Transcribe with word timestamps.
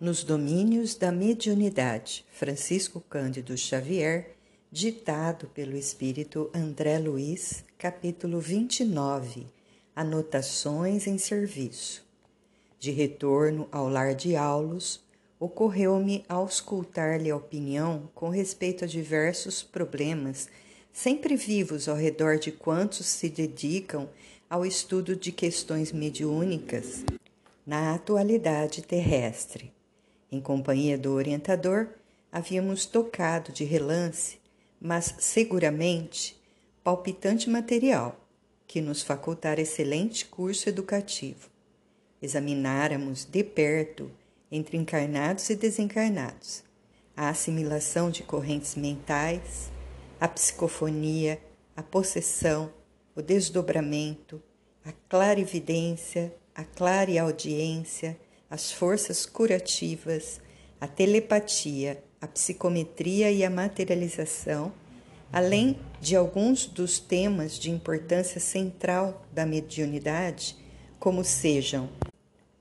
Nos 0.00 0.24
Domínios 0.24 0.96
da 0.96 1.12
Mediunidade, 1.12 2.26
Francisco 2.32 3.00
Cândido 3.00 3.56
Xavier, 3.56 4.34
ditado 4.70 5.46
pelo 5.54 5.76
espírito 5.76 6.50
André 6.52 6.98
Luiz, 6.98 7.64
capítulo 7.78 8.40
29 8.40 9.46
Anotações 9.94 11.06
em 11.06 11.16
Serviço. 11.16 12.04
De 12.76 12.90
retorno 12.90 13.68
ao 13.70 13.88
lar 13.88 14.16
de 14.16 14.34
Aulos, 14.34 15.00
ocorreu-me 15.38 16.24
auscultar-lhe 16.28 17.30
a 17.30 17.36
opinião 17.36 18.10
com 18.16 18.30
respeito 18.30 18.82
a 18.84 18.88
diversos 18.88 19.62
problemas 19.62 20.48
sempre 20.92 21.36
vivos 21.36 21.88
ao 21.88 21.96
redor 21.96 22.36
de 22.36 22.50
quantos 22.50 23.06
se 23.06 23.28
dedicam 23.28 24.10
ao 24.50 24.66
estudo 24.66 25.14
de 25.14 25.30
questões 25.30 25.92
mediúnicas 25.92 27.04
na 27.64 27.94
atualidade 27.94 28.82
terrestre. 28.82 29.72
Em 30.34 30.40
companhia 30.40 30.98
do 30.98 31.12
orientador, 31.12 31.90
havíamos 32.32 32.86
tocado 32.86 33.52
de 33.52 33.62
relance, 33.62 34.40
mas 34.80 35.14
seguramente 35.20 36.36
palpitante 36.82 37.48
material 37.48 38.18
que 38.66 38.80
nos 38.80 39.00
facultara 39.00 39.60
excelente 39.60 40.26
curso 40.26 40.68
educativo. 40.68 41.48
Examináramos 42.20 43.24
de 43.24 43.44
perto, 43.44 44.10
entre 44.50 44.76
encarnados 44.76 45.48
e 45.50 45.54
desencarnados, 45.54 46.64
a 47.16 47.28
assimilação 47.28 48.10
de 48.10 48.24
correntes 48.24 48.74
mentais, 48.74 49.70
a 50.20 50.26
psicofonia, 50.26 51.40
a 51.76 51.82
possessão, 51.84 52.74
o 53.14 53.22
desdobramento, 53.22 54.42
a 54.84 54.90
clarividência, 55.08 56.34
a 56.52 56.64
clareaudiência, 56.64 58.18
as 58.50 58.70
forças 58.70 59.26
curativas, 59.26 60.40
a 60.80 60.86
telepatia, 60.86 62.02
a 62.20 62.26
psicometria 62.26 63.30
e 63.30 63.44
a 63.44 63.50
materialização, 63.50 64.72
além 65.32 65.78
de 66.00 66.14
alguns 66.14 66.66
dos 66.66 66.98
temas 66.98 67.58
de 67.58 67.70
importância 67.70 68.40
central 68.40 69.26
da 69.32 69.44
mediunidade, 69.44 70.56
como 70.98 71.24
sejam 71.24 71.88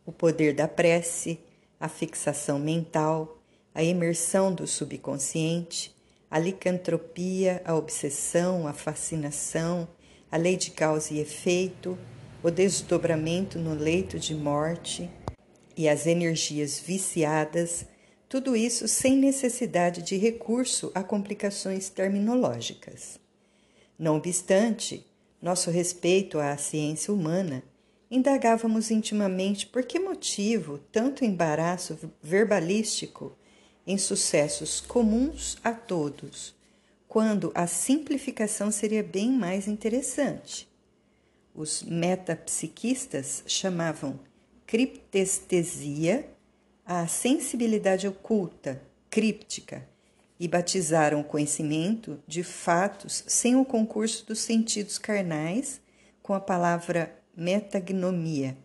o 0.06 0.12
poder 0.12 0.54
da 0.54 0.68
prece, 0.68 1.40
a 1.80 1.88
fixação 1.88 2.60
mental, 2.60 3.38
a 3.76 3.84
imersão 3.84 4.54
do 4.54 4.68
subconsciente, 4.68 5.94
a 6.30 6.40
licantropia, 6.40 7.62
a 7.64 7.76
obsessão, 7.76 8.68
a 8.68 8.74
fascinação, 8.74 9.88
a 10.32 10.38
lei 10.38 10.58
de 10.58 10.72
causa 10.72 11.14
e 11.14 11.20
efeito, 11.20 11.98
o 12.42 12.50
desdobramento 12.50 13.60
no 13.60 13.76
leito 13.76 14.18
de 14.18 14.34
morte, 14.34 15.10
e 15.76 15.90
as 15.90 16.06
energias 16.08 16.80
viciadas, 16.80 17.86
tudo 18.30 18.56
isso 18.56 18.88
sem 18.88 19.16
necessidade 19.16 20.02
de 20.02 20.18
recurso 20.18 20.92
a 20.96 21.04
complicações 21.04 21.90
terminológicas. 21.90 23.20
Não 23.98 24.18
obstante, 24.18 25.06
nosso 25.42 25.70
respeito 25.70 26.40
à 26.40 26.58
ciência 26.58 27.14
humana, 27.14 27.64
indagávamos 28.10 28.92
intimamente 28.92 29.68
por 29.68 29.84
que 29.84 30.00
motivo 30.00 30.78
tanto 30.92 31.26
embaraço 31.26 31.98
verbalístico 32.22 33.36
em 33.86 33.98
sucessos 33.98 34.80
comuns 34.80 35.58
a 35.64 35.72
todos, 35.74 36.56
quando 37.08 37.52
a 37.54 37.68
simplificação 37.68 38.72
seria 38.72 39.04
bem 39.04 39.32
mais 39.32 39.68
interessante. 39.68 40.68
Os 41.54 41.84
metapsiquistas 41.84 43.44
chamavam 43.46 44.20
criptestesia, 44.74 46.28
a 46.84 47.06
sensibilidade 47.06 48.08
oculta, 48.08 48.82
críptica, 49.08 49.88
e 50.40 50.48
batizaram 50.48 51.22
o 51.22 51.24
conhecimento 51.24 52.20
de 52.28 52.42
fatos 52.42 53.24
sem 53.28 53.56
o 53.56 53.64
concurso 53.64 54.26
dos 54.26 54.40
sentidos 54.40 54.98
carnais 54.98 55.80
com 56.24 56.34
a 56.34 56.40
palavra 56.40 57.16
metagnomia. 57.38 58.58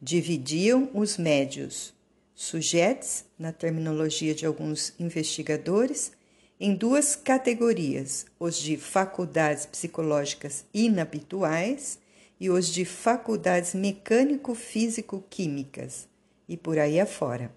Dividiam 0.00 0.90
os 0.92 1.16
médios, 1.16 1.94
sujeitos, 2.34 3.24
na 3.38 3.52
terminologia 3.52 4.34
de 4.34 4.44
alguns 4.44 4.92
investigadores, 4.98 6.10
em 6.58 6.74
duas 6.74 7.14
categorias: 7.14 8.26
os 8.40 8.56
de 8.56 8.76
faculdades 8.76 9.66
psicológicas 9.66 10.64
inabituais 10.74 12.01
e 12.42 12.50
os 12.50 12.66
de 12.66 12.84
faculdades 12.84 13.72
mecânico-físico-químicas 13.72 16.08
e 16.48 16.56
por 16.56 16.76
aí 16.76 16.98
afora. 16.98 17.52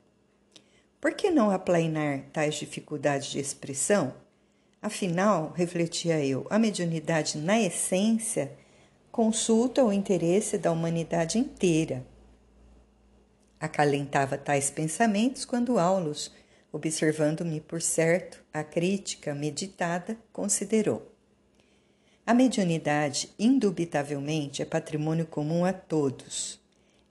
Por 1.02 1.16
que 1.16 1.32
não 1.32 1.50
aplainar 1.50 2.26
tais 2.32 2.54
dificuldades 2.54 3.32
de 3.32 3.40
expressão? 3.40 4.14
Afinal, 4.80 5.52
refletia 5.56 6.24
eu, 6.24 6.46
a 6.52 6.60
mediunidade, 6.60 7.40
na 7.40 7.60
essência, 7.60 8.52
consulta 9.12 9.84
o 9.84 9.92
interesse 9.92 10.56
da 10.56 10.72
humanidade 10.72 11.40
inteira. 11.40 12.06
Acalentava 13.60 14.38
tais 14.38 14.70
pensamentos 14.70 15.46
quando 15.46 15.80
Aulus, 15.80 16.32
observando-me 16.72 17.60
por 17.60 17.82
certo, 17.82 18.40
a 18.54 18.64
crítica 18.64 19.34
meditada, 19.34 20.16
considerou. 20.32 21.15
A 22.28 22.34
mediunidade, 22.34 23.30
indubitavelmente, 23.38 24.64
é 24.64 24.66
patrimônio 24.66 25.28
comum 25.28 25.64
a 25.64 25.72
todos. 25.72 26.60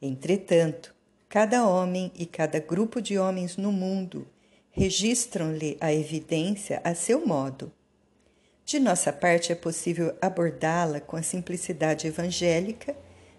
Entretanto, 0.02 0.92
cada 1.28 1.64
homem 1.64 2.10
e 2.16 2.26
cada 2.26 2.58
grupo 2.58 3.00
de 3.00 3.16
homens 3.16 3.56
no 3.56 3.70
mundo 3.70 4.26
registram-lhe 4.72 5.76
a 5.80 5.92
evidência 5.92 6.80
a 6.82 6.96
seu 6.96 7.24
modo. 7.24 7.70
De 8.64 8.80
nossa 8.80 9.12
parte, 9.12 9.52
é 9.52 9.54
possível 9.54 10.16
abordá-la 10.20 11.00
com 11.00 11.16
a 11.16 11.22
simplicidade 11.22 12.08
evangélica, 12.08 12.96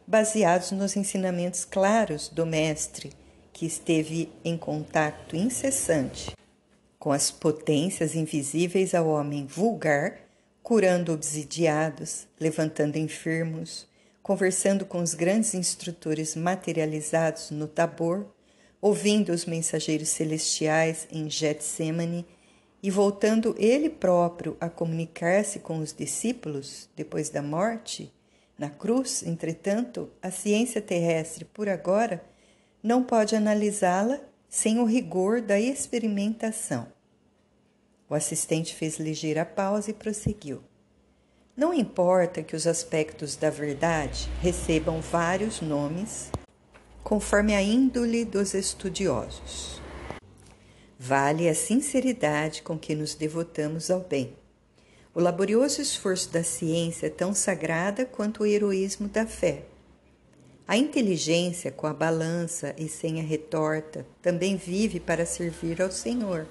baseados 0.08 0.72
nos 0.72 0.96
ensinamentos 0.96 1.66
claros 1.66 2.30
do 2.30 2.46
Mestre, 2.46 3.12
que 3.52 3.66
esteve 3.66 4.32
em 4.46 4.58
contato 4.58 5.36
incessante 5.36 6.34
com 6.98 7.12
as 7.12 7.32
potências 7.32 8.16
invisíveis 8.16 8.96
ao 8.96 9.08
homem 9.08 9.46
vulgar 9.46 10.25
curando 10.66 11.14
obsidiados, 11.14 12.28
levantando 12.40 12.98
enfermos, 12.98 13.88
conversando 14.24 14.84
com 14.84 14.98
os 14.98 15.14
grandes 15.14 15.54
instrutores 15.54 16.36
materializados 16.36 17.52
no 17.52 17.68
Tabor, 17.68 18.26
ouvindo 18.82 19.32
os 19.32 19.46
mensageiros 19.46 20.10
celestiais 20.10 21.08
em 21.12 21.30
Getsemane 21.30 22.26
e 22.82 22.90
voltando 22.90 23.56
ele 23.60 23.92
próprio 23.92 24.58
a 24.60 24.68
comunicar-se 24.68 25.60
com 25.60 25.78
os 25.78 25.94
discípulos 25.94 26.90
depois 26.96 27.30
da 27.30 27.44
morte, 27.44 28.12
na 28.58 28.72
cruz, 28.72 29.22
entretanto, 29.22 30.10
a 30.20 30.32
ciência 30.32 30.82
terrestre, 30.82 31.46
por 31.46 31.70
agora, 31.70 32.24
não 32.82 33.04
pode 33.04 33.36
analisá-la 33.36 34.20
sem 34.50 34.80
o 34.80 34.86
rigor 34.86 35.42
da 35.42 35.60
experimentação. 35.60 36.95
O 38.08 38.14
assistente 38.14 38.76
fez 38.76 39.00
ligeira 39.00 39.44
pausa 39.44 39.90
e 39.90 39.94
prosseguiu. 39.94 40.62
Não 41.58 41.74
importa 41.74 42.44
que 42.44 42.56
os 42.56 42.68
aspectos 42.68 43.36
da 43.36 43.50
verdade 43.50 44.30
recebam 44.42 45.02
vários 45.02 45.60
nomes, 45.60 46.30
conforme 47.04 47.56
a 47.56 47.62
índole 47.64 48.24
dos 48.24 48.54
estudiosos. 48.54 49.82
Vale 51.00 51.50
a 51.50 51.56
sinceridade 51.56 52.62
com 52.62 52.78
que 52.78 52.94
nos 52.94 53.16
devotamos 53.16 53.90
ao 53.90 54.02
bem. 54.02 54.36
O 55.14 55.20
laborioso 55.20 55.82
esforço 55.82 56.30
da 56.30 56.44
ciência 56.44 57.08
é 57.08 57.10
tão 57.10 57.34
sagrada 57.34 58.06
quanto 58.06 58.44
o 58.44 58.46
heroísmo 58.46 59.08
da 59.08 59.26
fé. 59.26 59.64
A 60.68 60.78
inteligência, 60.78 61.72
com 61.72 61.88
a 61.88 61.94
balança 61.94 62.76
e 62.78 62.88
sem 62.88 63.20
a 63.20 63.24
retorta, 63.24 64.06
também 64.22 64.58
vive 64.58 65.00
para 65.00 65.26
servir 65.26 65.82
ao 65.82 65.92
Senhor 65.92 66.46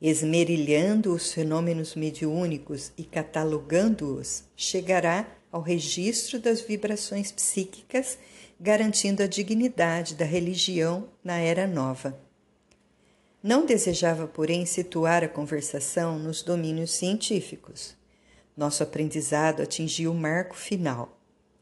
esmerilhando 0.00 1.12
os 1.12 1.32
fenômenos 1.32 1.94
mediúnicos 1.94 2.92
e 2.96 3.04
catalogando-os, 3.04 4.44
chegará 4.54 5.26
ao 5.50 5.62
registro 5.62 6.38
das 6.38 6.60
vibrações 6.60 7.32
psíquicas, 7.32 8.18
garantindo 8.60 9.22
a 9.22 9.26
dignidade 9.26 10.14
da 10.14 10.24
religião 10.24 11.08
na 11.24 11.38
era 11.38 11.66
nova. 11.66 12.18
Não 13.42 13.64
desejava, 13.64 14.26
porém, 14.26 14.66
situar 14.66 15.22
a 15.22 15.28
conversação 15.28 16.18
nos 16.18 16.42
domínios 16.42 16.92
científicos. 16.92 17.96
Nosso 18.56 18.82
aprendizado 18.82 19.62
atingiu 19.62 20.10
o 20.10 20.14
marco 20.14 20.56
final. 20.56 21.18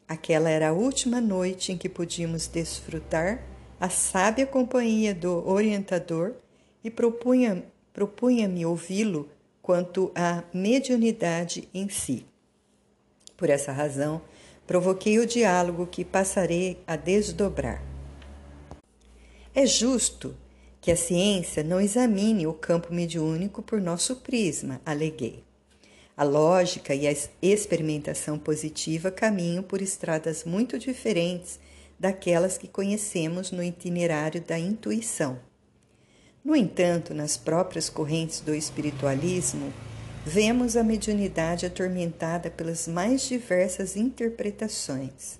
Aquela 0.09 0.49
era 0.49 0.69
a 0.69 0.73
última 0.73 1.21
noite 1.21 1.73
em 1.73 1.79
que 1.79 1.89
podíamos 1.89 2.47
desfrutar 2.47 3.43
a 3.81 3.89
sábia 3.89 4.47
companhia 4.47 5.15
do 5.15 5.47
orientador 5.49 6.35
e 6.83 6.91
propunha 6.91 7.65
propunha-me 7.95 8.67
ouvi-lo 8.67 9.31
quanto 9.63 10.11
à 10.15 10.43
mediunidade 10.53 11.69
em 11.73 11.89
si. 11.89 12.27
Por 13.37 13.49
essa 13.49 13.73
razão, 13.73 14.21
provoquei 14.67 15.19
o 15.19 15.27
diálogo 15.27 15.87
que 15.87 16.05
passarei 16.05 16.83
a 16.87 16.97
desdobrar. 16.97 17.83
É 19.55 19.65
justo 19.65 20.37
que 20.81 20.91
a 20.91 20.97
ciência 20.97 21.63
não 21.63 21.81
examine 21.81 22.47
o 22.47 22.53
campo 22.53 22.93
mediúnico 22.93 23.63
por 23.63 23.81
nosso 23.81 24.17
prisma, 24.17 24.81
aleguei. 24.85 25.43
A 26.17 26.25
lógica 26.25 26.95
e 26.95 27.07
a 27.09 27.15
experimentação 27.41 28.39
positiva 28.39 29.11
caminham 29.11 29.63
por 29.63 29.81
estradas 29.81 30.45
muito 30.45 30.79
diferentes 30.79 31.59
daquelas 31.99 32.59
que 32.59 32.69
conhecemos 32.69 33.51
no 33.51 33.63
itinerário 33.63 34.41
da 34.41 34.59
intuição. 34.59 35.39
No 36.45 36.55
entanto, 36.55 37.15
nas 37.15 37.39
próprias 37.39 37.89
correntes 37.89 38.41
do 38.41 38.55
espiritualismo, 38.55 39.73
vemos 40.27 40.77
a 40.77 40.85
mediunidade 40.85 41.65
atormentada 41.65 42.51
pelas 42.51 42.87
mais 42.87 43.23
diversas 43.23 43.97
interpretações. 43.97 45.39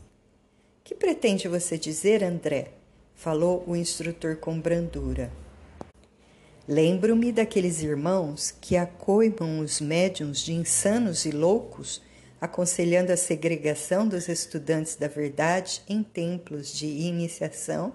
Que 0.83 0.95
pretende 0.95 1.47
você 1.47 1.77
dizer, 1.77 2.25
André? 2.25 2.73
falou 3.15 3.63
o 3.67 3.77
instrutor 3.77 4.37
com 4.37 4.59
brandura. 4.59 5.31
Lembro-me 6.67 7.31
daqueles 7.31 7.83
irmãos 7.83 8.51
que 8.51 8.75
acoimam 8.75 9.61
os 9.61 9.83
médiums 9.83 10.41
de 10.41 10.55
insanos 10.55 11.27
e 11.27 11.31
loucos, 11.31 12.01
aconselhando 12.41 13.13
a 13.13 13.17
segregação 13.17 14.09
dos 14.09 14.29
estudantes 14.29 14.97
da 14.97 15.07
verdade 15.07 15.83
em 15.87 16.03
templos 16.03 16.73
de 16.73 16.87
iniciação, 16.87 17.95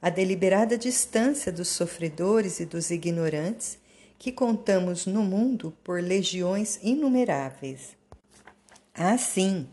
a 0.00 0.10
deliberada 0.10 0.76
distância 0.76 1.50
dos 1.50 1.68
sofredores 1.68 2.60
e 2.60 2.66
dos 2.66 2.90
ignorantes 2.90 3.78
que 4.18 4.32
contamos 4.32 5.06
no 5.06 5.22
mundo 5.22 5.76
por 5.82 6.02
legiões 6.02 6.78
inumeráveis. 6.82 7.96
Assim, 8.94 9.68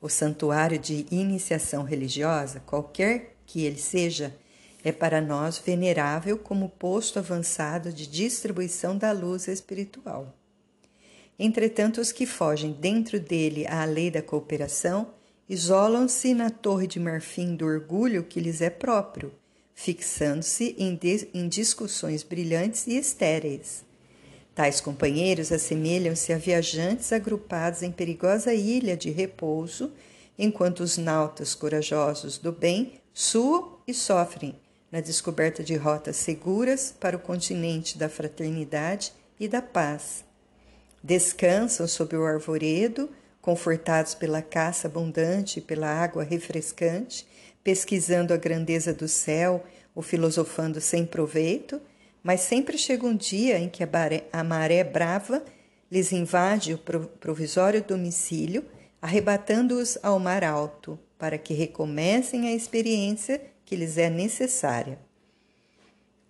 o 0.00 0.08
santuário 0.08 0.78
de 0.78 1.06
iniciação 1.10 1.82
religiosa, 1.82 2.60
qualquer 2.60 3.36
que 3.44 3.64
ele 3.64 3.78
seja, 3.78 4.34
é 4.84 4.92
para 4.92 5.20
nós 5.20 5.58
venerável 5.58 6.38
como 6.38 6.68
posto 6.68 7.18
avançado 7.18 7.92
de 7.92 8.06
distribuição 8.06 8.96
da 8.96 9.10
luz 9.10 9.48
espiritual. 9.48 10.34
Entretanto, 11.38 12.00
os 12.00 12.12
que 12.12 12.26
fogem 12.26 12.72
dentro 12.72 13.18
dele 13.18 13.66
à 13.66 13.84
lei 13.84 14.10
da 14.10 14.22
cooperação 14.22 15.12
isolam-se 15.48 16.34
na 16.34 16.50
torre 16.50 16.86
de 16.86 17.00
marfim 17.00 17.56
do 17.56 17.64
orgulho 17.64 18.24
que 18.24 18.40
lhes 18.40 18.60
é 18.60 18.70
próprio, 18.70 19.32
fixando-se 19.80 20.74
em, 20.76 20.98
em 21.32 21.48
discussões 21.48 22.24
brilhantes 22.24 22.88
e 22.88 22.98
estéreis. 22.98 23.84
Tais 24.52 24.80
companheiros 24.80 25.52
assemelham-se 25.52 26.32
a 26.32 26.36
viajantes 26.36 27.12
agrupados 27.12 27.84
em 27.84 27.92
perigosa 27.92 28.52
ilha 28.52 28.96
de 28.96 29.08
repouso, 29.10 29.92
enquanto 30.36 30.80
os 30.80 30.98
nautas 30.98 31.54
corajosos 31.54 32.38
do 32.38 32.50
bem 32.50 32.94
suam 33.14 33.78
e 33.86 33.94
sofrem 33.94 34.56
na 34.90 35.00
descoberta 35.00 35.62
de 35.62 35.76
rotas 35.76 36.16
seguras 36.16 36.92
para 36.98 37.16
o 37.16 37.20
continente 37.20 37.96
da 37.96 38.08
fraternidade 38.08 39.12
e 39.38 39.46
da 39.46 39.62
paz. 39.62 40.24
Descansam 41.04 41.86
sob 41.86 42.16
o 42.16 42.26
arvoredo, 42.26 43.08
confortados 43.40 44.12
pela 44.12 44.42
caça 44.42 44.88
abundante 44.88 45.60
e 45.60 45.62
pela 45.62 45.86
água 45.86 46.24
refrescante, 46.24 47.24
pesquisando 47.68 48.32
a 48.32 48.38
grandeza 48.38 48.94
do 48.94 49.06
céu 49.06 49.62
ou 49.94 50.00
filosofando 50.00 50.80
sem 50.80 51.04
proveito, 51.04 51.78
mas 52.22 52.40
sempre 52.40 52.78
chega 52.78 53.06
um 53.06 53.14
dia 53.14 53.58
em 53.58 53.68
que 53.68 53.84
a 54.32 54.42
maré, 54.42 54.82
brava 54.82 55.44
lhes 55.92 56.10
invade 56.10 56.72
o 56.72 56.78
provisório 56.78 57.84
domicílio, 57.84 58.64
arrebatando-os 59.02 59.98
ao 60.02 60.18
mar 60.18 60.44
alto, 60.44 60.98
para 61.18 61.36
que 61.36 61.52
recomecem 61.52 62.48
a 62.48 62.54
experiência 62.54 63.38
que 63.66 63.76
lhes 63.76 63.98
é 63.98 64.08
necessária. 64.08 64.98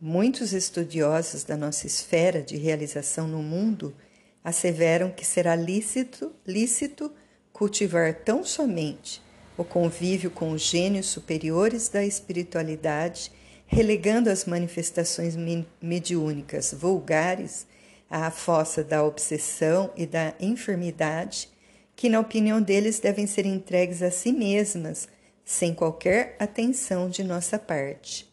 Muitos 0.00 0.52
estudiosos 0.52 1.44
da 1.44 1.56
nossa 1.56 1.86
esfera 1.86 2.42
de 2.42 2.56
realização 2.56 3.28
no 3.28 3.44
mundo 3.44 3.94
asseveram 4.42 5.12
que 5.12 5.24
será 5.24 5.54
lícito, 5.54 6.32
lícito 6.44 7.12
cultivar 7.52 8.24
tão 8.24 8.42
somente 8.42 9.22
o 9.58 9.64
convívio 9.64 10.30
com 10.30 10.52
os 10.52 10.62
gênios 10.62 11.06
superiores 11.06 11.88
da 11.88 12.02
espiritualidade 12.02 13.30
relegando 13.68 14.30
as 14.30 14.46
manifestações 14.46 15.36
mediúnicas 15.80 16.72
vulgares 16.72 17.66
à 18.10 18.30
fossa 18.30 18.82
da 18.82 19.04
obsessão 19.04 19.92
e 19.94 20.06
da 20.06 20.34
enfermidade, 20.40 21.50
que, 21.94 22.08
na 22.08 22.18
opinião 22.18 22.62
deles, 22.62 22.98
devem 22.98 23.26
ser 23.26 23.44
entregues 23.44 24.02
a 24.02 24.10
si 24.10 24.32
mesmas, 24.32 25.06
sem 25.44 25.74
qualquer 25.74 26.34
atenção 26.38 27.10
de 27.10 27.22
nossa 27.22 27.58
parte. 27.58 28.26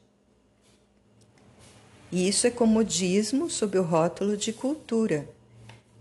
E 2.11 2.29
isso 2.29 2.47
é 2.47 2.49
comodismo 2.49 3.49
sob 3.49 3.77
o 3.77 3.83
rótulo 3.83 4.37
de 4.37 4.53
cultura. 4.53 5.27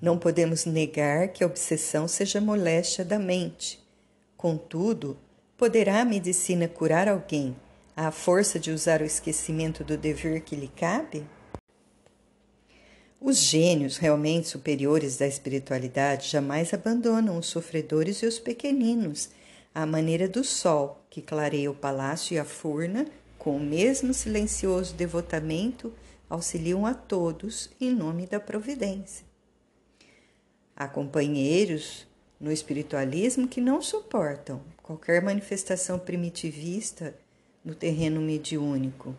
Não 0.01 0.17
podemos 0.17 0.65
negar 0.65 1.29
que 1.29 1.43
a 1.43 1.47
obsessão 1.47 2.07
seja 2.07 2.41
moléstia 2.41 3.05
da 3.05 3.19
mente. 3.19 3.84
Contudo, 4.45 5.17
poderá 5.57 6.03
a 6.03 6.05
medicina 6.05 6.69
curar 6.69 7.09
alguém 7.09 7.57
à 7.97 8.11
força 8.11 8.61
de 8.61 8.71
usar 8.71 9.01
o 9.01 9.05
esquecimento 9.07 9.83
do 9.83 9.97
dever 9.97 10.43
que 10.43 10.55
lhe 10.55 10.69
cabe? 10.69 11.25
Os 13.19 13.39
gênios 13.39 13.97
realmente 13.97 14.47
superiores 14.47 15.17
da 15.17 15.27
espiritualidade 15.27 16.29
jamais 16.29 16.75
abandonam 16.75 17.39
os 17.39 17.47
sofredores 17.47 18.19
e 18.19 18.27
os 18.27 18.39
pequeninos, 18.39 19.31
à 19.75 19.87
maneira 19.87 20.29
do 20.29 20.45
sol 20.45 21.03
que 21.09 21.23
clareia 21.23 21.71
o 21.71 21.75
palácio 21.75 22.35
e 22.35 22.39
a 22.39 22.45
furna, 22.45 23.07
com 23.39 23.57
o 23.57 23.61
mesmo 23.61 24.13
silencioso 24.13 24.93
devotamento, 24.93 25.91
auxiliam 26.29 26.85
a 26.85 26.93
todos 26.93 27.71
em 27.81 27.91
nome 27.91 28.27
da 28.27 28.39
providência. 28.39 29.25
Há 30.77 30.87
companheiros 30.87 32.07
no 32.45 32.53
espiritualismo 32.53 33.49
que 33.49 33.59
não 33.59 33.81
suportam 33.81 34.61
qualquer 34.83 35.23
manifestação 35.23 35.99
primitivista 35.99 37.17
no 37.65 37.75
terreno 37.75 38.21
mediúnico. 38.21 39.17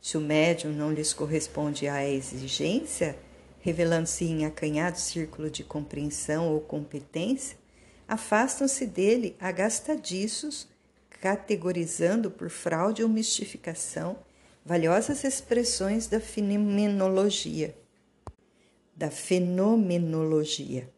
Se 0.00 0.16
o 0.16 0.20
médium 0.20 0.70
não 0.70 0.92
lhes 0.92 1.12
corresponde 1.12 1.88
à 1.88 2.08
exigência, 2.08 3.18
revelando-se 3.58 4.24
em 4.24 4.46
acanhado 4.46 5.00
círculo 5.00 5.50
de 5.50 5.64
compreensão 5.64 6.54
ou 6.54 6.60
competência, 6.60 7.58
afastam-se 8.06 8.86
dele 8.86 9.36
agastadiços, 9.40 10.68
categorizando 11.20 12.30
por 12.30 12.48
fraude 12.48 13.02
ou 13.02 13.08
mistificação 13.08 14.16
valiosas 14.64 15.24
expressões 15.24 16.06
da 16.06 16.20
fenomenologia. 16.20 17.76
Da 18.94 19.10
fenomenologia. 19.10 20.88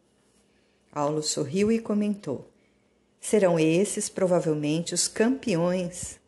Aulo 0.95 1.23
sorriu 1.23 1.71
e 1.71 1.79
comentou: 1.79 2.47
Serão 3.19 3.57
esses 3.57 4.09
provavelmente 4.09 4.93
os 4.93 5.07
campeões 5.07 6.19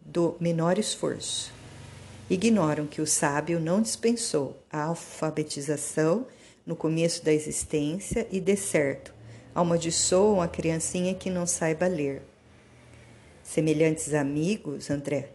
do 0.00 0.36
menor 0.40 0.78
esforço. 0.78 1.52
Ignoram 2.28 2.88
que 2.88 3.00
o 3.00 3.06
sábio 3.06 3.60
não 3.60 3.80
dispensou 3.80 4.60
a 4.68 4.82
alfabetização 4.82 6.26
no 6.66 6.74
começo 6.74 7.24
da 7.24 7.32
existência 7.32 8.26
e, 8.32 8.40
de 8.40 8.56
certo, 8.56 9.14
amaldiçoam 9.54 10.42
a 10.42 10.48
criancinha 10.48 11.14
que 11.14 11.30
não 11.30 11.46
saiba 11.46 11.86
ler. 11.86 12.20
Semelhantes 13.44 14.12
amigos, 14.12 14.90
André, 14.90 15.34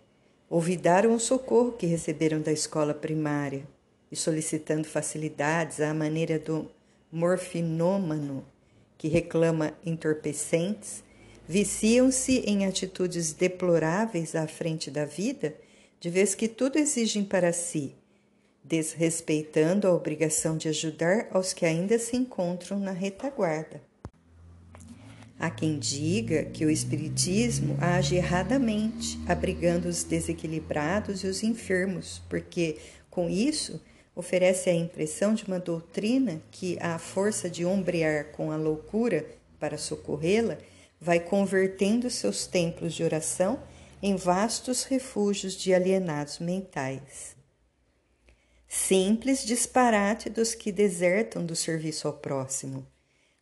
olvidaram 0.50 1.13
o 1.15 1.20
socorro 1.20 1.72
que 1.72 1.86
receberam 1.86 2.41
da 2.41 2.51
escola 2.51 2.94
primária 2.94 3.65
e, 4.12 4.17
solicitando 4.17 4.86
facilidades 4.86 5.79
à 5.79 5.94
maneira 5.94 6.38
do 6.38 6.70
morfinômano 7.10 8.44
que 9.05 9.09
reclama 9.09 9.77
entorpecentes, 9.85 11.03
viciam-se 11.47 12.39
em 12.39 12.65
atitudes 12.65 13.33
deploráveis 13.33 14.33
à 14.33 14.47
frente 14.47 14.89
da 14.89 15.05
vida, 15.05 15.55
de 16.00 16.09
vez 16.09 16.33
que 16.33 16.47
tudo 16.47 16.79
exigem 16.79 17.24
para 17.24 17.53
si, 17.53 17.93
desrespeitando 18.63 19.88
a 19.88 19.93
obrigação 19.93 20.57
de 20.57 20.69
ajudar 20.69 21.27
aos 21.29 21.53
que 21.53 21.67
ainda 21.67 22.00
se 22.00 22.17
encontram 22.17 22.79
na 22.79 22.93
retaguarda. 22.93 23.79
Há 25.38 25.51
quem 25.51 25.77
diga 25.77 26.45
que 26.45 26.65
o 26.65 26.71
Espiritismo 26.71 27.77
age 27.79 28.15
erradamente, 28.15 29.19
abrigando 29.27 29.88
os 29.88 30.03
desequilibrados 30.03 31.24
e 31.24 31.27
os 31.27 31.43
enfermos, 31.43 32.24
porque, 32.27 32.77
com 33.12 33.29
isso, 33.29 33.79
oferece 34.15 34.69
a 34.69 34.74
impressão 34.74 35.34
de 35.34 35.43
uma 35.43 35.60
doutrina 35.60 36.41
que, 36.50 36.77
à 36.79 36.98
força 36.98 37.50
de 37.50 37.65
ombrear 37.65 38.31
com 38.31 38.51
a 38.51 38.55
loucura 38.55 39.25
para 39.60 39.77
socorrê-la, 39.77 40.57
vai 41.00 41.19
convertendo 41.19 42.10
seus 42.10 42.48
templos 42.48 42.93
de 42.93 43.03
oração 43.03 43.60
em 44.01 44.15
vastos 44.15 44.84
refúgios 44.84 45.53
de 45.53 45.74
alienados 45.74 46.39
mentais. 46.39 47.36
Simples 48.67 49.43
disparate 49.45 50.29
dos 50.29 50.55
que 50.55 50.72
desertam 50.72 51.45
do 51.45 51.55
serviço 51.55 52.07
ao 52.07 52.13
próximo. 52.13 52.86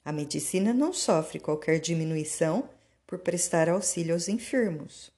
A 0.03 0.11
medicina 0.11 0.73
não 0.73 0.91
sofre 0.91 1.39
qualquer 1.39 1.79
diminuição 1.79 2.69
por 3.07 3.19
prestar 3.19 3.69
auxílio 3.69 4.13
aos 4.13 4.27
enfermos. 4.27 5.11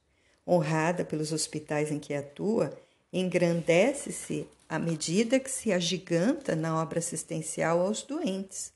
Honrada 0.48 1.04
pelos 1.04 1.32
hospitais 1.32 1.92
em 1.92 2.00
que 2.00 2.14
atua, 2.14 2.78
engrandece-se 3.12 4.48
à 4.76 4.80
medida 4.80 5.40
que 5.40 5.50
se 5.50 5.72
agiganta 5.72 6.56
na 6.56 6.82
obra 6.82 7.00
assistencial 7.00 7.80
aos 7.80 8.04
doentes. 8.04 8.74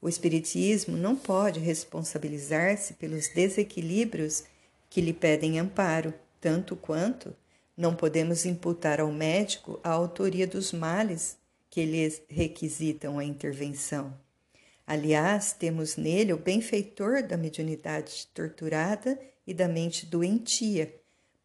O 0.00 0.08
Espiritismo 0.08 0.96
não 0.96 1.14
pode 1.14 1.60
responsabilizar-se 1.60 2.94
pelos 2.94 3.28
desequilíbrios 3.28 4.44
que 4.88 5.00
lhe 5.00 5.12
pedem 5.12 5.58
amparo, 5.58 6.14
tanto 6.40 6.74
quanto 6.74 7.34
não 7.76 7.94
podemos 7.94 8.46
imputar 8.46 9.00
ao 9.00 9.12
médico 9.12 9.78
a 9.84 9.90
autoria 9.90 10.46
dos 10.46 10.72
males 10.72 11.36
que 11.68 11.84
lhes 11.84 12.22
requisitam 12.28 13.18
a 13.18 13.24
intervenção. 13.24 14.12
Aliás, 14.86 15.52
temos 15.52 15.96
nele 15.96 16.32
o 16.32 16.38
benfeitor 16.38 17.22
da 17.22 17.36
mediunidade 17.36 18.26
torturada 18.32 19.18
e 19.46 19.52
da 19.52 19.68
mente 19.68 20.06
doentia, 20.06 20.94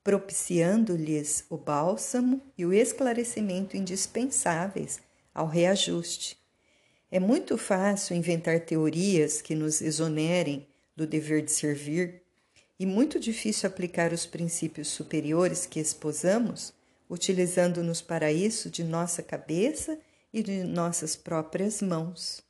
propiciando-lhes 0.04 1.46
o 1.50 1.58
bálsamo 1.58 2.42
e 2.58 2.66
o 2.66 2.74
esclarecimento 2.74 3.78
indispensáveis 3.78 5.02
ao 5.34 5.48
reajuste. 5.48 6.38
É 7.10 7.20
muito 7.20 7.58
fácil 7.58 8.16
inventar 8.16 8.60
teorias 8.60 9.42
que 9.42 9.56
nos 9.56 9.82
exonerem 9.82 10.68
do 10.96 11.08
dever 11.08 11.44
de 11.44 11.52
servir 11.52 12.22
e 12.80 12.86
muito 12.86 13.20
difícil 13.20 13.68
aplicar 13.68 14.12
os 14.12 14.26
princípios 14.26 14.90
superiores 14.90 15.66
que 15.66 15.80
esposamos, 15.80 16.74
utilizando-nos 17.10 18.02
para 18.02 18.32
isso 18.32 18.70
de 18.70 18.84
nossa 18.84 19.24
cabeça 19.24 19.98
e 20.34 20.42
de 20.42 20.64
nossas 20.64 21.16
próprias 21.16 21.82
mãos. 21.82 22.42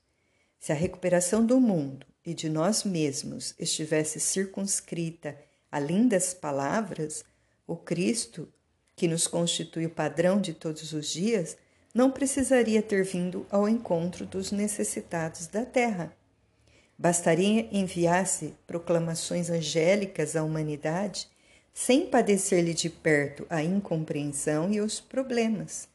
Se 0.60 0.72
a 0.72 0.76
recuperação 0.76 1.46
do 1.46 1.60
mundo 1.60 2.06
e 2.26 2.34
de 2.34 2.50
nós 2.50 2.84
mesmos 2.84 3.54
estivesse 3.60 4.20
circunscrita 4.20 5.38
a 5.70 5.80
lindas 5.80 6.34
palavras, 6.34 7.26
o 7.68 7.76
Cristo, 7.76 8.48
que 8.96 9.08
nos 9.08 9.28
constitui 9.28 9.86
o 9.86 9.90
padrão 9.90 10.40
de 10.40 10.54
todos 10.54 10.94
os 10.94 11.10
dias, 11.10 11.58
não 11.94 12.12
precisaria 12.12 12.82
ter 12.82 13.04
vindo 13.04 13.46
ao 13.50 13.70
encontro 13.70 14.26
dos 14.26 14.52
necessitados 14.52 15.48
da 15.48 15.66
terra. 15.66 16.16
Bastaria 16.98 17.68
enviar-se 17.72 18.54
proclamações 18.66 19.50
angélicas 19.50 20.36
à 20.36 20.44
humanidade, 20.44 21.28
sem 21.74 22.06
padecer-lhe 22.06 22.74
de 22.74 22.90
perto 22.90 23.46
a 23.50 23.64
incompreensão 23.64 24.72
e 24.72 24.80
os 24.80 25.00
problemas. 25.00 25.88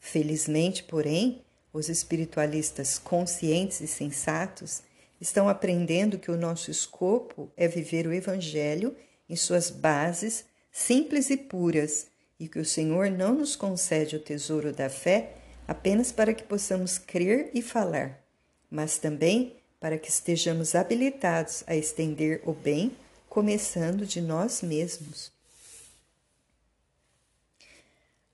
Felizmente, 0.00 0.82
porém, 0.82 1.42
os 1.72 1.88
espiritualistas 1.88 2.98
conscientes 2.98 3.80
e 3.80 3.86
sensatos 3.86 4.82
estão 5.20 5.48
aprendendo 5.48 6.18
que 6.18 6.30
o 6.30 6.36
nosso 6.36 6.70
escopo 6.70 7.52
é 7.56 7.68
viver 7.68 8.06
o 8.06 8.12
Evangelho 8.12 8.96
em 9.28 9.36
suas 9.36 9.70
bases 9.70 10.44
simples 10.70 11.30
e 11.30 11.36
puras 11.36 12.06
e 12.38 12.48
que 12.48 12.58
o 12.58 12.64
Senhor 12.64 13.10
não 13.10 13.34
nos 13.34 13.56
concede 13.56 14.16
o 14.16 14.20
tesouro 14.20 14.72
da 14.72 14.88
fé 14.88 15.34
apenas 15.66 16.10
para 16.10 16.34
que 16.34 16.42
possamos 16.42 16.98
crer 16.98 17.50
e 17.54 17.62
falar, 17.62 18.22
mas 18.70 18.98
também 18.98 19.56
para 19.78 19.98
que 19.98 20.08
estejamos 20.08 20.74
habilitados 20.74 21.64
a 21.66 21.74
estender 21.74 22.42
o 22.44 22.52
bem, 22.52 22.96
começando 23.28 24.04
de 24.04 24.20
nós 24.20 24.62
mesmos. 24.62 25.32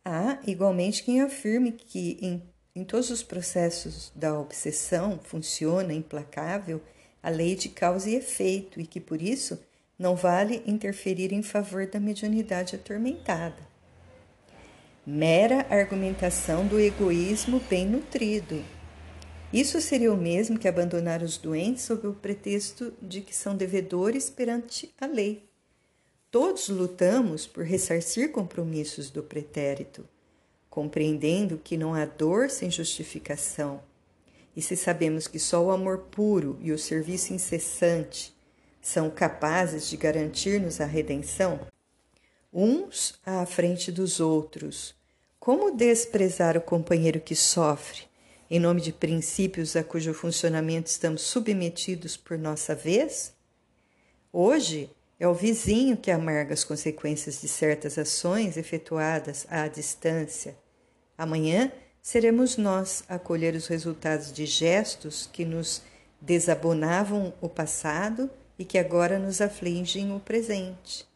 Há 0.05 0.39
igualmente 0.47 1.03
quem 1.03 1.21
afirme 1.21 1.73
que 1.73 2.19
em 2.23 2.43
em 2.77 2.85
todos 2.85 3.09
os 3.09 3.23
processos 3.23 4.13
da 4.15 4.39
obsessão 4.39 5.19
funciona 5.19 5.95
implacável 5.95 6.83
a 7.23 7.31
lei 7.31 7.57
de 7.57 7.71
causa 7.71 8.11
e 8.11 8.17
efeito 8.17 8.79
e 8.79 8.87
que 8.87 9.01
por 9.01 9.23
isso 9.23 9.59
não 9.99 10.15
vale 10.15 10.63
interferir 10.67 11.33
em 11.33 11.43
favor 11.43 11.87
da 11.87 11.99
mediunidade 11.99 12.77
atormentada. 12.77 13.67
Mera 15.07 15.67
argumentação 15.71 16.67
do 16.67 16.81
egoísmo 16.81 17.61
bem 17.71 17.87
nutrido. 17.87 18.63
Isso 19.53 19.81
seria 19.81 20.13
o 20.13 20.17
mesmo 20.17 20.59
que 20.59 20.69
abandonar 20.69 21.23
os 21.23 21.39
doentes 21.39 21.85
sob 21.85 22.07
o 22.07 22.13
pretexto 22.13 22.93
de 23.01 23.21
que 23.21 23.35
são 23.35 23.57
devedores 23.57 24.29
perante 24.29 24.93
a 25.01 25.07
lei. 25.07 25.45
Todos 26.31 26.69
lutamos 26.69 27.47
por 27.47 27.65
ressarcir 27.65 28.33
compromissos 28.33 29.11
do 29.11 29.23
pretérito 29.23 30.07
compreendendo 30.77 31.57
que 31.57 31.75
não 31.75 31.95
há 31.95 32.05
dor 32.05 32.51
sem 32.51 32.71
justificação. 32.71 33.81
E 34.55 34.61
se 34.61 34.77
sabemos 34.77 35.27
que 35.27 35.39
só 35.39 35.65
o 35.65 35.71
amor 35.71 36.01
puro 36.11 36.59
e 36.61 36.71
o 36.71 36.79
serviço 36.79 37.33
incessante 37.33 38.36
são 38.87 39.11
capazes 39.11 39.89
de 39.89 39.97
garantir-nos 39.97 40.81
a 40.81 40.85
redenção, 40.85 41.59
uns 42.53 43.19
à 43.27 43.45
frente 43.45 43.91
dos 43.91 44.21
outros, 44.21 44.95
como 45.41 45.77
desprezar 45.77 46.57
o 46.57 46.61
companheiro 46.61 47.21
que 47.21 47.35
sofre, 47.35 48.05
em 48.49 48.61
nome 48.61 48.81
de 48.81 48.93
princípios 48.93 49.75
a 49.75 49.83
cujo 49.83 50.15
funcionamento 50.15 50.89
estamos 50.89 51.23
submetidos 51.23 52.17
por 52.17 52.39
nossa 52.39 52.77
vez? 52.77 53.35
Hoje 54.33 54.89
é 55.19 55.27
o 55.27 55.35
vizinho 55.35 55.97
que 55.97 56.13
amarga 56.13 56.55
as 56.55 56.63
consequências 56.63 57.41
de 57.41 57.49
certas 57.49 57.99
ações 57.99 58.57
efetuadas 58.57 59.47
à 59.51 59.67
distância 59.67 60.57
Amanhã 61.19 61.73
seremos 62.03 62.57
nós 62.57 63.03
a 63.09 63.19
colher 63.19 63.55
os 63.55 63.67
resultados 63.67 64.31
de 64.31 64.45
gestos 64.45 65.29
que 65.33 65.45
nos 65.45 65.83
desabonavam 66.21 67.33
o 67.41 67.49
passado 67.49 68.31
e 68.59 68.65
que 68.65 68.79
agora 68.79 69.19
nos 69.19 69.41
afligem 69.41 70.15
o 70.15 70.21
presente. 70.21 71.07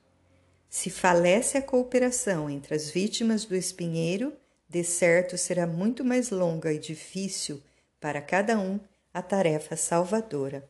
Se 0.69 0.89
falece 0.89 1.59
a 1.59 1.63
cooperação 1.63 2.49
entre 2.49 2.75
as 2.75 2.91
vítimas 2.91 3.45
do 3.45 3.57
espinheiro, 3.57 4.33
de 4.69 4.85
certo 4.85 5.37
será 5.37 5.67
muito 5.67 6.05
mais 6.05 6.31
longa 6.31 6.73
e 6.73 6.79
difícil 6.79 7.61
para 8.01 8.23
cada 8.23 8.59
um 8.59 8.79
a 9.13 9.21
tarefa 9.21 9.75
salvadora. 9.77 10.69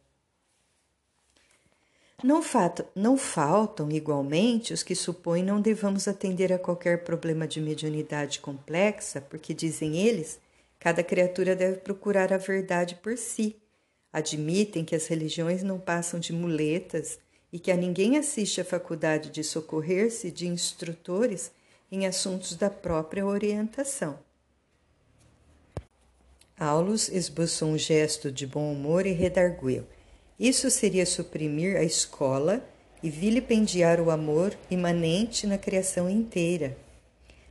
Não, 2.22 2.42
fato, 2.42 2.84
não 2.94 3.16
faltam, 3.16 3.90
igualmente, 3.90 4.74
os 4.74 4.82
que 4.82 4.94
supõem 4.94 5.42
não 5.42 5.60
devamos 5.60 6.06
atender 6.06 6.52
a 6.52 6.58
qualquer 6.58 7.02
problema 7.02 7.46
de 7.46 7.60
mediunidade 7.60 8.40
complexa, 8.40 9.22
porque, 9.22 9.54
dizem 9.54 9.96
eles, 9.96 10.38
cada 10.78 11.02
criatura 11.02 11.56
deve 11.56 11.78
procurar 11.78 12.32
a 12.32 12.36
verdade 12.36 12.94
por 12.96 13.16
si. 13.16 13.56
Admitem 14.12 14.84
que 14.84 14.96
as 14.96 15.06
religiões 15.06 15.62
não 15.62 15.78
passam 15.78 16.18
de 16.18 16.32
muletas 16.32 17.18
e 17.52 17.58
que 17.58 17.70
a 17.70 17.76
ninguém 17.76 18.16
assiste 18.18 18.60
a 18.60 18.64
faculdade 18.64 19.30
de 19.30 19.44
socorrer-se 19.44 20.30
de 20.30 20.48
instrutores 20.48 21.52
em 21.90 22.06
assuntos 22.06 22.56
da 22.56 22.68
própria 22.68 23.24
orientação. 23.24 24.18
Aulus 26.58 27.08
esboçou 27.08 27.68
um 27.68 27.78
gesto 27.78 28.30
de 28.30 28.46
bom 28.46 28.72
humor 28.72 29.06
e 29.06 29.12
redargueu. 29.12 29.86
Isso 30.38 30.70
seria 30.70 31.06
suprimir 31.06 31.76
a 31.76 31.82
escola 31.82 32.64
e 33.02 33.08
vilipendiar 33.08 34.00
o 34.00 34.10
amor 34.10 34.56
imanente 34.70 35.46
na 35.46 35.56
criação 35.56 36.10
inteira. 36.10 36.76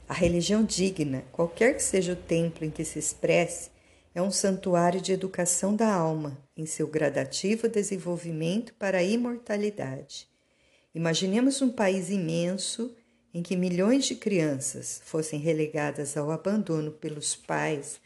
A 0.08 0.14
religião 0.14 0.64
digna, 0.64 1.24
qualquer 1.32 1.76
que 1.76 1.84
seja 1.84 2.14
o 2.14 2.16
templo 2.16 2.66
em 2.66 2.70
que 2.70 2.86
se 2.86 3.00
expresse, 3.00 3.72
é 4.14 4.22
um 4.22 4.32
santuário 4.32 5.02
de 5.02 5.12
educação 5.12 5.76
da 5.76 5.92
alma 5.92 6.38
em 6.60 6.66
seu 6.66 6.88
gradativo 6.88 7.70
desenvolvimento 7.70 8.74
para 8.74 8.98
a 8.98 9.04
imortalidade. 9.04 10.28
Imaginemos 10.94 11.62
um 11.62 11.70
país 11.70 12.10
imenso 12.10 12.94
em 13.34 13.42
que 13.42 13.56
milhões 13.56 14.06
de 14.06 14.16
crianças 14.16 15.02
fossem 15.06 15.40
relegadas 15.40 16.18
ao 16.18 16.32
abandono 16.32 16.92
pelos 16.92 17.36
pais 17.36 18.02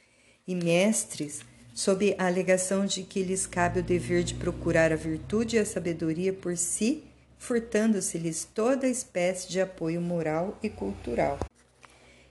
e 0.48 0.54
mestres 0.54 1.42
sob 1.74 2.16
a 2.20 2.28
alegação 2.28 2.86
de 2.86 3.02
que 3.02 3.24
lhes 3.24 3.48
cabe 3.48 3.80
o 3.80 3.84
dever 3.84 4.24
de 4.24 4.36
procurar 4.36 4.92
a 4.92 4.96
virtude 4.96 5.56
e 5.56 5.60
a 5.60 5.66
sabedoria 5.66 6.32
por 6.32 6.56
si, 6.56 7.04
furtando-se-lhes 7.40 8.48
toda 8.54 8.88
espécie 8.88 9.50
de 9.50 9.60
apoio 9.60 10.00
moral 10.00 10.60
e 10.62 10.70
cultural. 10.70 11.40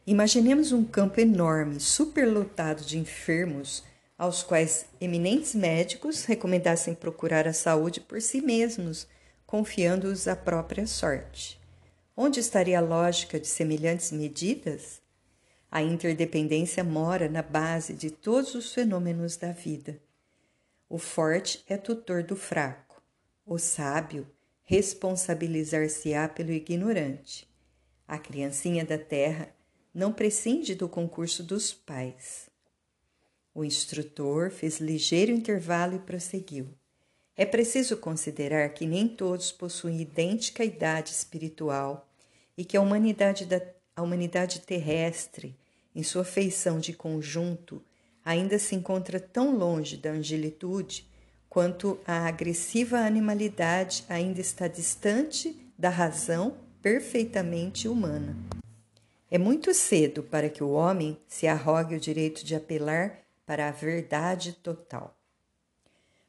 Imaginemos 0.06 0.70
um 0.70 0.84
campo 0.84 1.20
enorme, 1.20 1.80
superlotado 1.80 2.84
de 2.84 2.98
enfermos, 2.98 3.82
aos 4.16 4.42
quais 4.42 4.86
eminentes 5.00 5.54
médicos 5.54 6.24
recomendassem 6.24 6.94
procurar 6.94 7.48
a 7.48 7.52
saúde 7.52 8.00
por 8.00 8.20
si 8.20 8.40
mesmos, 8.40 9.06
confiando-os 9.46 10.28
à 10.28 10.36
própria 10.36 10.86
sorte. 10.86 11.60
Onde 12.16 12.40
estaria 12.40 12.78
a 12.78 12.82
lógica 12.82 13.40
de 13.40 13.46
semelhantes 13.46 14.12
medidas? 14.12 15.00
A 15.70 15.82
interdependência 15.82 16.84
mora 16.84 17.28
na 17.28 17.40
base 17.40 17.94
de 17.94 18.10
todos 18.10 18.54
os 18.54 18.74
fenômenos 18.74 19.36
da 19.36 19.52
vida. 19.52 19.98
O 20.88 20.98
forte 20.98 21.64
é 21.66 21.78
tutor 21.78 22.22
do 22.22 22.36
fraco. 22.36 23.02
O 23.46 23.58
sábio 23.58 24.26
responsabilizar-se-á 24.64 26.28
pelo 26.28 26.52
ignorante. 26.52 27.48
A 28.06 28.18
criancinha 28.18 28.84
da 28.84 28.98
terra 28.98 29.48
não 29.94 30.12
prescinde 30.12 30.74
do 30.74 30.88
concurso 30.88 31.42
dos 31.42 31.72
pais. 31.72 32.51
O 33.54 33.64
instrutor 33.64 34.50
fez 34.50 34.80
ligeiro 34.80 35.30
intervalo 35.30 35.96
e 35.96 35.98
prosseguiu. 35.98 36.68
É 37.36 37.44
preciso 37.44 37.96
considerar 37.96 38.68
que 38.70 38.86
nem 38.86 39.08
todos 39.08 39.52
possuem 39.52 40.00
idêntica 40.00 40.64
idade 40.64 41.10
espiritual 41.10 42.08
e 42.56 42.64
que 42.64 42.76
a 42.76 42.80
humanidade 42.80 43.46
da 43.46 43.60
a 43.94 44.02
humanidade 44.02 44.60
terrestre, 44.60 45.54
em 45.94 46.02
sua 46.02 46.24
feição 46.24 46.80
de 46.80 46.92
conjunto, 46.92 47.82
ainda 48.24 48.58
se 48.58 48.74
encontra 48.74 49.20
tão 49.20 49.56
longe 49.56 49.96
da 49.96 50.10
angelitude 50.10 51.06
quanto 51.48 52.00
a 52.06 52.26
agressiva 52.26 53.00
animalidade 53.00 54.04
ainda 54.08 54.40
está 54.40 54.66
distante 54.66 55.54
da 55.78 55.90
razão 55.90 56.56
perfeitamente 56.80 57.86
humana. 57.86 58.36
É 59.30 59.36
muito 59.38 59.74
cedo 59.74 60.22
para 60.22 60.48
que 60.48 60.64
o 60.64 60.70
homem 60.70 61.18
se 61.26 61.46
arrogue 61.46 61.96
o 61.96 62.00
direito 62.00 62.44
de 62.44 62.54
apelar 62.54 63.21
para 63.46 63.68
a 63.68 63.70
verdade 63.70 64.52
total. 64.52 65.16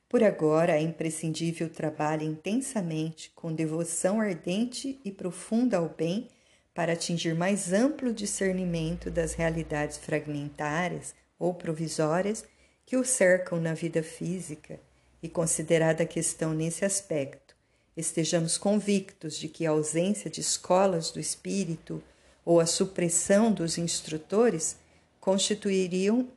Por 0.07 0.23
agora, 0.23 0.73
é 0.77 0.81
imprescindível 0.81 1.69
trabalhar 1.69 2.23
intensamente, 2.23 3.31
com 3.35 3.51
devoção 3.51 4.21
ardente 4.21 4.99
e 5.03 5.11
profunda 5.11 5.77
ao 5.77 5.89
bem, 5.89 6.27
para 6.73 6.93
atingir 6.93 7.35
mais 7.35 7.73
amplo 7.73 8.13
discernimento 8.13 9.09
das 9.09 9.33
realidades 9.33 9.97
fragmentárias 9.97 11.15
ou 11.39 11.53
provisórias 11.53 12.45
que 12.85 12.97
o 12.97 13.03
cercam 13.03 13.59
na 13.59 13.73
vida 13.73 14.03
física 14.03 14.79
e 15.21 15.29
considerada 15.29 16.03
a 16.03 16.07
questão 16.07 16.53
nesse 16.53 16.83
aspecto, 16.83 17.55
estejamos 17.95 18.57
convictos 18.57 19.37
de 19.37 19.47
que 19.47 19.65
a 19.65 19.71
ausência 19.71 20.29
de 20.29 20.41
escolas 20.41 21.11
do 21.11 21.19
espírito 21.19 22.03
ou 22.43 22.59
a 22.59 22.65
supressão 22.65 23.51
dos 23.51 23.77
instrutores 23.77 24.75
constituiriam 25.19 26.27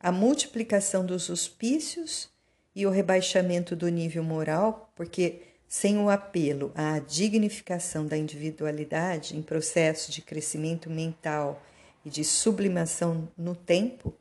a 0.00 0.12
multiplicação 0.12 1.04
dos 1.04 1.30
hospícios 1.30 2.28
e 2.74 2.86
o 2.86 2.90
rebaixamento 2.90 3.74
do 3.74 3.88
nível 3.88 4.22
moral, 4.22 4.92
porque 4.94 5.42
sem 5.68 5.98
o 5.98 6.08
apelo 6.08 6.70
à 6.74 6.98
dignificação 6.98 8.06
da 8.06 8.16
individualidade 8.16 9.36
em 9.36 9.42
processo 9.42 10.12
de 10.12 10.22
crescimento 10.22 10.88
mental 10.88 11.62
e 12.04 12.10
de 12.10 12.22
sublimação 12.22 13.28
no 13.36 13.54
tempo, 13.54 14.14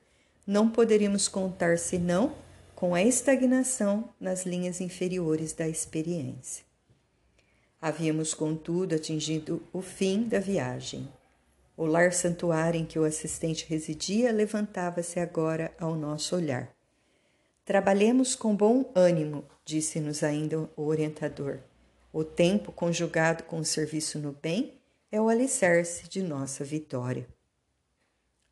não 0.48 0.70
poderíamos 0.70 1.27
contar 1.27 1.77
senão 1.77 2.34
com 2.75 2.94
a 2.94 3.01
estagnação 3.01 4.10
nas 4.20 4.46
linhas 4.46 4.82
inferiores 4.82 5.53
da 5.53 5.67
experiência. 5.67 6.65
Havíamos, 7.82 8.34
contudo, 8.34 8.96
atingido 8.96 9.62
o 9.72 9.82
fim 9.82 10.24
da 10.24 10.39
viagem. 10.39 11.08
O 11.77 11.86
lar 11.86 12.13
santuário 12.13 12.79
em 12.79 12.86
que 12.86 12.98
o 12.98 13.03
assistente 13.03 13.65
residia 13.67 14.32
levantava-se 14.32 15.20
agora 15.20 15.74
ao 15.79 15.96
nosso 15.96 16.36
olhar. 16.36 16.74
Trabalhemos 17.65 18.36
com 18.36 18.55
bom 18.55 18.91
ânimo, 18.96 19.44
disse-nos 19.65 20.24
ainda 20.24 20.70
o 20.75 20.84
orientador. 20.84 21.60
O 22.13 22.24
tempo 22.24 22.72
conjugado 22.72 23.44
com 23.44 23.60
o 23.60 23.65
serviço 23.65 24.17
no 24.20 24.32
bem 24.32 24.79
é 25.12 25.20
o 25.20 25.27
alicerce 25.27 26.08
de 26.08 26.24
nossa 26.24 26.63
vitória. 26.63 27.27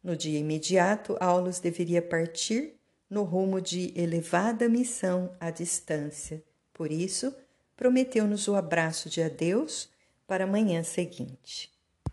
No 0.04 0.18
dia 0.18 0.40
imediato, 0.40 1.16
Aulus 1.20 1.60
deveria 1.60 2.02
partir 2.02 2.74
no 3.10 3.24
rumo 3.24 3.62
de 3.62 3.94
elevada 3.96 4.68
missão 4.68 5.34
à 5.40 5.50
distância. 5.50 6.44
Por 6.74 6.92
isso, 6.92 7.34
prometeu-nos 7.78 8.48
o 8.50 8.56
abraço 8.56 9.10
de 9.10 9.22
adeus 9.22 9.90
para 10.28 10.44
a 10.44 10.48
manhã 10.48 10.84
seguinte. 10.84 11.73